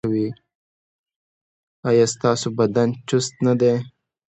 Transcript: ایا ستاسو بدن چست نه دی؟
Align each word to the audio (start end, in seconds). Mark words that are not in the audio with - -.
ایا 1.87 2.05
ستاسو 2.13 2.47
بدن 2.57 2.89
چست 3.07 3.33
نه 3.45 3.53
دی؟ 3.59 3.73